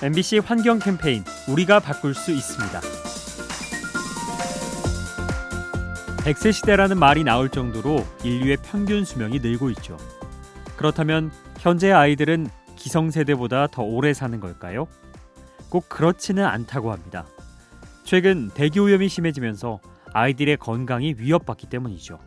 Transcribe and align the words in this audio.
MBC 0.00 0.38
환경 0.38 0.78
캠페인 0.78 1.24
우리가 1.48 1.80
바꿀 1.80 2.14
수 2.14 2.30
있습니다. 2.30 2.80
100세 6.18 6.52
시대라는 6.52 6.96
말이 6.96 7.24
나올 7.24 7.48
정도로 7.48 8.06
인류의 8.22 8.58
평균 8.62 9.04
수명이 9.04 9.40
늘고 9.40 9.70
있죠. 9.70 9.96
그렇다면 10.76 11.32
현재 11.58 11.90
아이들은 11.90 12.46
기성세대보다 12.76 13.66
더 13.66 13.82
오래 13.82 14.14
사는 14.14 14.38
걸까요? 14.38 14.86
꼭 15.68 15.88
그렇지는 15.88 16.44
않다고 16.44 16.92
합니다. 16.92 17.26
최근 18.04 18.50
대기 18.50 18.78
오염이 18.78 19.08
심해지면서 19.08 19.80
아이들의 20.12 20.58
건강이 20.58 21.16
위협받기 21.18 21.66
때문이죠. 21.66 22.20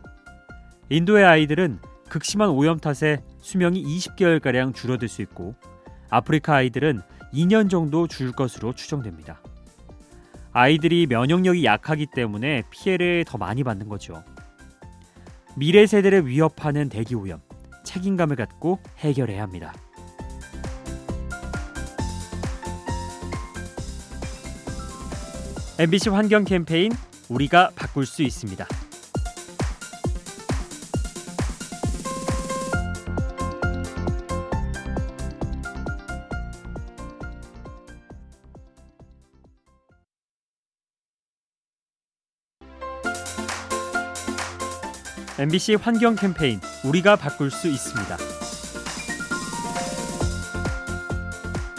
인도의 0.90 1.24
아이들은 1.24 1.78
극심한 2.10 2.50
오염 2.50 2.78
탓에 2.78 3.22
수명이 3.40 3.82
20개월가량 3.82 4.74
줄어들 4.74 5.08
수 5.08 5.22
있고 5.22 5.54
아프리카 6.10 6.56
아이들은 6.56 7.00
2년 7.32 7.70
정도 7.70 8.06
줄 8.06 8.32
것으로 8.32 8.72
추정됩니다. 8.74 9.40
아이들이 10.52 11.06
면역력이 11.06 11.64
약하기 11.64 12.08
때문에 12.14 12.62
피해를 12.70 13.24
더 13.26 13.38
많이 13.38 13.64
받는 13.64 13.88
거죠. 13.88 14.22
미래 15.56 15.86
세대를 15.86 16.26
위협하는 16.26 16.88
대기 16.88 17.14
오염, 17.14 17.40
책임감을 17.84 18.36
갖고 18.36 18.78
해결해야 18.98 19.42
합니다. 19.42 19.72
MBC 25.78 26.10
환경 26.10 26.44
캠페인 26.44 26.92
우리가 27.28 27.70
바꿀 27.74 28.06
수 28.06 28.22
있습니다. 28.22 28.66
MBC 45.38 45.76
환경 45.76 46.14
캠페인 46.14 46.60
우리가 46.84 47.16
바꿀 47.16 47.50
수 47.50 47.66
있습니다. 47.66 48.16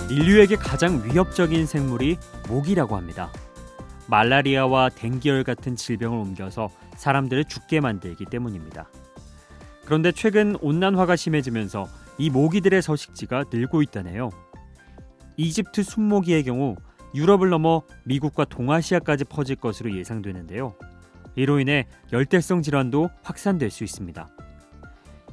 인류에게 0.09 0.55
가장 0.55 1.03
위협적인 1.05 1.67
생물이 1.67 2.17
모기라고 2.49 2.97
합니다. 2.97 3.31
말라리아와 4.07 4.89
댕기열 4.89 5.43
같은 5.43 5.75
질병을 5.75 6.17
옮겨서 6.17 6.69
사람들을 6.95 7.45
죽게 7.45 7.79
만들기 7.79 8.25
때문입니다. 8.25 8.89
그런데 9.85 10.11
최근 10.11 10.55
온난화가 10.59 11.15
심해지면서 11.15 11.87
이 12.17 12.31
모기들의 12.31 12.81
서식지가 12.81 13.45
늘고 13.53 13.83
있다네요. 13.83 14.31
이집트 15.37 15.83
순모기의 15.83 16.43
경우 16.45 16.75
유럽을 17.13 17.49
넘어 17.49 17.83
미국과 18.05 18.45
동아시아까지 18.45 19.25
퍼질 19.25 19.57
것으로 19.57 19.95
예상되는데요. 19.95 20.75
이로 21.35 21.59
인해 21.59 21.87
열대성 22.11 22.61
질환도 22.61 23.09
확산될 23.23 23.69
수 23.71 23.83
있습니다. 23.83 24.29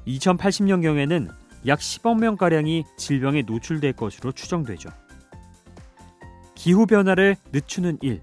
2080년경에는 0.07 1.29
약 1.67 1.79
10억 1.79 2.19
명가량이 2.19 2.85
질병에 2.97 3.43
노출될 3.43 3.93
것으로 3.93 4.33
추정되죠. 4.33 4.91
기후변화를 6.55 7.37
늦추는 7.53 7.99
일, 8.03 8.21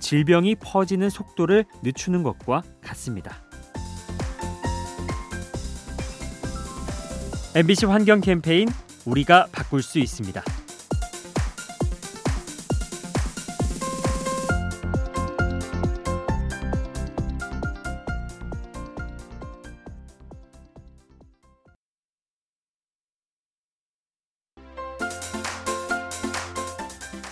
질병이 0.00 0.56
퍼지는 0.56 1.10
속도를 1.10 1.64
늦추는 1.82 2.22
것과 2.22 2.62
같습니다. 2.80 3.36
MBC 7.54 7.86
환경 7.86 8.20
캠페인 8.20 8.68
우리가 9.06 9.46
바꿀 9.50 9.82
수 9.82 9.98
있습니다. 9.98 10.42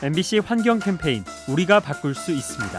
MBC 0.05 0.41
환경 0.41 0.81
캠페인 0.81 1.25
우리가 1.49 1.81
바꿀 1.81 2.15
수 2.15 2.31
있습니다. 2.31 2.79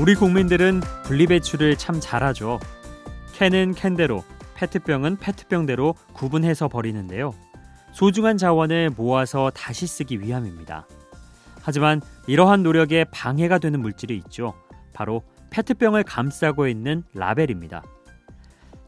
우리 0.00 0.16
국민들은 0.16 0.80
분리배출을 1.04 1.76
참 1.76 2.00
잘하죠. 2.00 2.58
캔은 3.34 3.74
캔대로, 3.74 4.24
페트병은 4.56 5.18
페트병대로 5.18 5.94
구분해서 6.12 6.66
버리는데요. 6.66 7.32
소중한 7.92 8.36
자원을 8.36 8.90
모아서 8.96 9.52
다시 9.54 9.86
쓰기 9.86 10.20
위함입니다. 10.20 10.88
하지만 11.62 12.00
이러한 12.26 12.64
노력에 12.64 13.04
방해가 13.04 13.58
되는 13.58 13.78
물질이 13.78 14.16
있죠. 14.16 14.54
바로 14.92 15.22
페트병을 15.50 16.02
감싸고 16.02 16.66
있는 16.66 17.04
라벨입니다. 17.14 17.84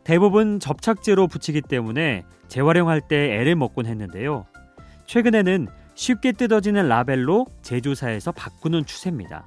대부분 0.03 0.59
접착제로 0.59 1.29
붙이기 1.29 1.61
때문에 1.63 2.25
재활용할 2.49 3.01
때 3.01 3.37
애를 3.39 3.55
먹곤 3.55 3.87
했는데요. 3.87 4.47
최근에는 5.11 5.67
쉽게 5.97 6.31
뜯어지는 6.31 6.87
라벨로 6.87 7.49
제조사에서 7.63 8.31
바꾸는 8.31 8.87
추세입니다. 8.87 9.45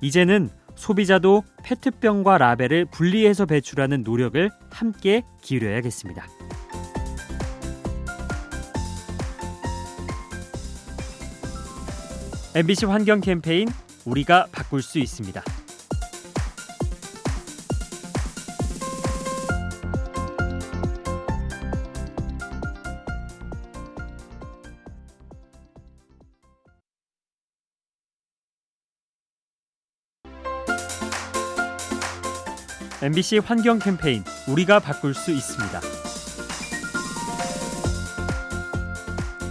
이제는 0.00 0.50
소비자도 0.74 1.44
페트병과 1.62 2.38
라벨을 2.38 2.86
분리해서 2.86 3.46
배출하는 3.46 4.02
노력을 4.02 4.50
함께 4.72 5.22
기울여야겠습니다. 5.42 6.26
환경 12.88 13.20
캠페인 13.20 13.68
우리가 14.04 14.48
바꿀 14.50 14.82
수 14.82 14.98
있습니다. 14.98 15.40
MBC 33.02 33.38
환경 33.38 33.78
캠페인 33.78 34.22
우리가 34.48 34.78
바꿀 34.78 35.14
수 35.14 35.32
있습니다. 35.32 35.80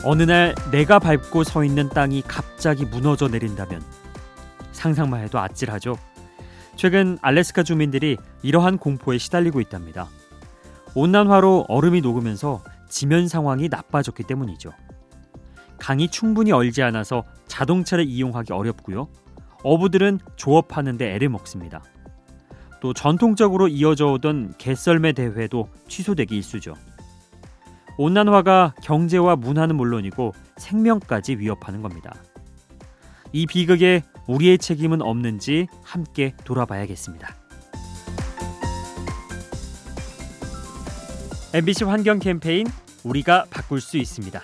어느 0.05 0.23
날 0.23 0.55
내가 0.71 0.97
밟고 0.97 1.43
서 1.43 1.63
있는 1.63 1.89
땅이 1.89 2.23
갑자기 2.27 2.85
무너져 2.85 3.27
내린다면 3.27 3.81
상상만 4.71 5.21
해도 5.21 5.39
아찔하죠. 5.39 5.97
최근 6.75 7.17
알래스카 7.21 7.63
주민들이 7.63 8.17
이러한 8.41 8.77
공포에 8.77 9.17
시달리고 9.17 9.61
있답니다. 9.61 10.07
온난화로 10.95 11.65
얼음이 11.67 12.01
녹으면서 12.01 12.63
지면 12.89 13.27
상황이 13.27 13.67
나빠졌기 13.69 14.23
때문이죠. 14.23 14.71
강이 15.79 16.09
충분히 16.09 16.51
얼지 16.51 16.81
않아서 16.81 17.23
자동차를 17.47 18.05
이용하기 18.05 18.53
어렵고요. 18.53 19.09
어부들은 19.63 20.19
조업하는데 20.37 21.13
애를 21.13 21.29
먹습니다. 21.29 21.81
또 22.83 22.93
전통적으로 22.93 23.69
이어져 23.69 24.07
오던 24.07 24.55
개썰매 24.57 25.13
대회도 25.13 25.69
취소되기 25.87 26.35
일쑤죠. 26.35 26.73
온난화가 27.97 28.75
경제와 28.83 29.37
문화는 29.37 29.77
물론이고 29.77 30.33
생명까지 30.57 31.37
위협하는 31.37 31.81
겁니다. 31.81 32.13
이 33.31 33.45
비극에 33.45 34.03
우리의 34.27 34.57
책임은 34.57 35.01
없는지 35.01 35.67
함께 35.81 36.35
돌아봐야겠습니다. 36.43 37.33
MBC 41.53 41.85
환경 41.85 42.19
캠페인 42.19 42.67
우리가 43.05 43.45
바꿀 43.49 43.79
수 43.79 43.97
있습니다. 43.97 44.41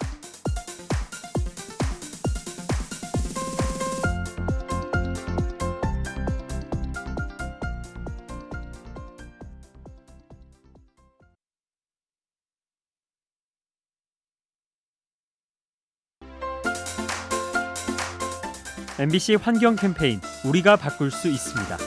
MBC 18.99 19.35
환경 19.35 19.77
캠페인 19.77 20.19
우리가 20.43 20.75
바꿀 20.75 21.09
수 21.09 21.29
있습니다. 21.29 21.77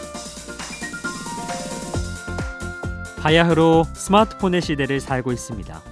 바야흐로 3.20 3.85
스마트폰의 3.93 4.62
시대를 4.62 4.99
살고 4.99 5.31
있습니다. 5.31 5.82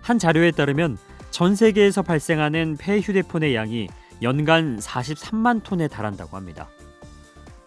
한 0.00 0.18
자료에 0.18 0.52
따르면 0.52 0.96
전 1.30 1.54
세계에서 1.54 2.00
발생하는 2.00 2.78
폐 2.80 3.00
휴대폰의 3.00 3.54
양이 3.54 3.88
연간 4.22 4.78
43만 4.78 5.62
톤에 5.62 5.88
달한다고 5.88 6.38
합니다. 6.38 6.70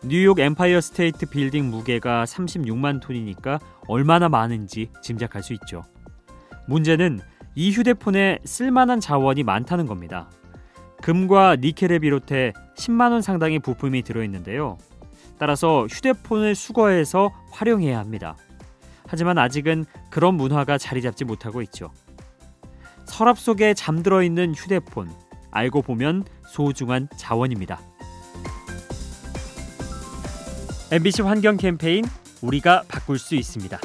뉴욕 0.01 0.39
엠파이어 0.39 0.81
스테이트 0.81 1.27
빌딩 1.27 1.69
무게가 1.69 2.25
36만 2.25 3.01
톤이니까 3.01 3.59
얼마나 3.87 4.29
많은지 4.29 4.89
짐작할 5.03 5.43
수 5.43 5.53
있죠. 5.53 5.83
문제는 6.65 7.19
이 7.53 7.69
휴대폰에 7.69 8.39
쓸만한 8.45 8.99
자원이 8.99 9.43
많다는 9.43 9.85
겁니다. 9.85 10.27
금과 11.01 11.57
니켈을 11.57 11.99
비롯해 11.99 12.53
10만 12.75 13.11
원 13.11 13.21
상당의 13.21 13.59
부품이 13.59 14.03
들어 14.03 14.23
있는데요. 14.23 14.77
따라서 15.37 15.87
휴대폰을 15.87 16.55
수거해서 16.55 17.31
활용해야 17.51 17.97
합니다. 17.97 18.35
하지만 19.07 19.37
아직은 19.37 19.85
그런 20.09 20.35
문화가 20.35 20.77
자리 20.77 21.01
잡지 21.01 21.25
못하고 21.25 21.61
있죠. 21.63 21.91
서랍 23.05 23.39
속에 23.39 23.73
잠들어 23.73 24.21
있는 24.21 24.53
휴대폰, 24.53 25.09
알고 25.51 25.81
보면 25.81 26.25
소중한 26.47 27.07
자원입니다. 27.17 27.79
MBC 30.91 31.21
환경 31.23 31.57
캠페인 31.57 32.03
우리가 32.41 32.83
바꿀 32.87 33.17
수 33.17 33.35
있습니다. 33.35 33.79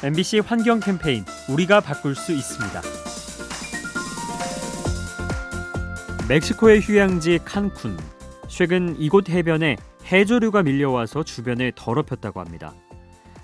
MBC 0.00 0.38
환경 0.46 0.78
캠페인 0.78 1.24
우리가 1.50 1.80
바꿀 1.80 2.14
수 2.14 2.30
있습니다. 2.30 2.80
멕시코의 6.28 6.80
휴양지 6.80 7.40
칸쿤. 7.40 7.98
최근 8.46 8.94
이곳 8.96 9.28
해변에 9.28 9.76
해조류가 10.04 10.62
밀려와서 10.62 11.24
주변을 11.24 11.72
더럽혔다고 11.74 12.38
합니다. 12.38 12.74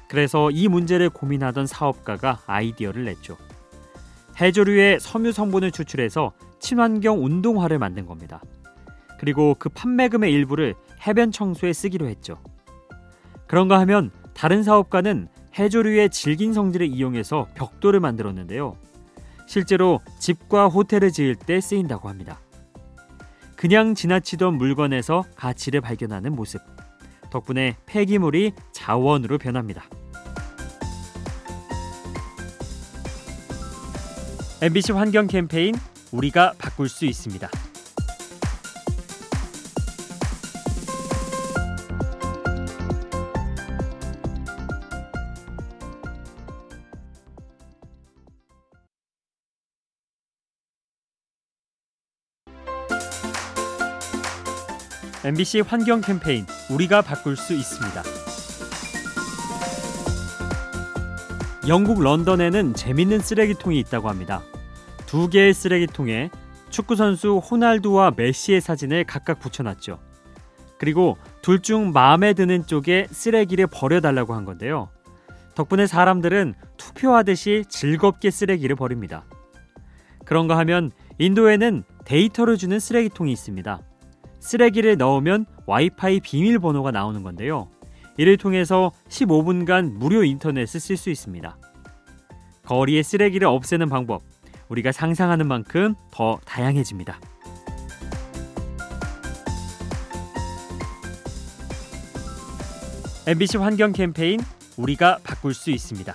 그래서 0.09 0.49
이 0.53 0.69
문제를 0.69 1.11
고민하던 1.11 1.67
사업가가 1.67 2.43
아이디어를 2.47 3.05
냈죠. 3.05 3.37
해조류의 4.41 5.01
섬유 5.01 5.33
성분을 5.33 5.73
추출해서 5.73 6.35
친환경 6.61 7.25
운동화를 7.25 7.81
만든 7.81 8.07
겁니다. 8.07 8.41
그리고 9.19 9.57
그 9.59 9.71
판매금의 9.71 10.33
일부를 10.33 10.77
해변 11.05 11.33
청소에 11.33 11.73
쓰기로 11.73 12.07
했죠. 12.07 12.41
그런가 13.49 13.81
하면 13.81 14.13
다른 14.35 14.63
사업가는 14.63 15.27
해조류의 15.59 16.11
질긴 16.11 16.53
성질을 16.53 16.87
이용해서 16.87 17.49
벽돌을 17.55 18.01
만들었는데요. 18.01 18.77
실제로 19.47 20.01
집과 20.19 20.69
호텔을 20.69 21.13
지을 21.13 21.37
때 21.37 21.61
쓰인다고 21.61 22.09
합니다. 22.09 22.41
그냥 23.57 23.95
지나치던 23.95 24.55
물건에서 24.55 25.25
가치를 25.37 25.81
발견하는 25.81 26.35
모습. 26.35 26.61
덕분에 27.31 27.77
폐기물이 27.87 28.53
자원으로 28.73 29.39
변합니다. 29.39 29.85
MBC 34.61 34.93
환경 34.93 35.27
캠페인 35.27 35.75
우리가 36.13 36.55
바꿀 36.59 36.89
수 36.89 37.05
있습니다. 37.05 37.49
MBC 55.25 55.61
환경 55.61 56.03
캠페인 56.03 56.45
우리가 56.71 57.01
바꿀 57.01 57.35
수 57.39 57.55
있습니다. 57.55 58.03
영국 61.67 62.03
런던에는 62.03 62.75
재밌는 62.75 63.21
쓰레기통이 63.21 63.79
있다고 63.81 64.11
합니다. 64.11 64.43
두 65.07 65.31
개의 65.31 65.55
쓰레기통에 65.55 66.29
축구 66.69 66.95
선수 66.95 67.39
호날두와 67.39 68.13
메시의 68.15 68.61
사진을 68.61 69.05
각각 69.05 69.41
붙여놨죠. 69.41 69.99
그리고 70.77 71.17
둘 71.41 71.63
중 71.63 71.93
마음에 71.93 72.35
드는 72.35 72.67
쪽에 72.67 73.07
쓰레기를 73.11 73.67
버려달라고 73.69 74.35
한 74.35 74.45
건데요. 74.45 74.91
덕분에 75.55 75.87
사람들은 75.87 76.53
투표하듯이 76.77 77.65
즐겁게 77.71 78.31
쓰레기를 78.31 78.77
버립니다. 78.77 79.25
그런가 80.27 80.59
하면 80.59 80.91
인도에는 81.17 81.85
데이터를 82.05 82.59
주는 82.59 82.79
쓰레기통이 82.79 83.33
있습니다. 83.33 83.81
쓰레기를 84.45 84.99
넣으면 84.99 85.47
와이파이 85.65 86.21
비밀번호가 86.21 86.91
나오는 86.91 87.23
건데요. 87.23 87.71
이를 88.19 88.37
통해서 88.37 88.93
15분간 89.09 89.91
무료 89.95 90.23
인터넷을 90.23 90.81
쓸 90.81 90.97
수 90.99 91.09
있습니다. 91.11 91.57
거리의 92.65 93.03
쓰레기를 93.03 93.49
없애는 93.49 93.89
방법, 93.89 94.23
우리가 94.69 94.93
상상하는 94.93 95.49
만큼 95.49 95.95
더 96.11 96.39
다양해집니다. 96.45 97.19
MBC 103.27 103.57
환경 103.57 103.93
캠페인 103.93 104.41
우리가 104.77 105.19
바꿀 105.25 105.55
수 105.55 105.71
있습니다. 105.71 106.15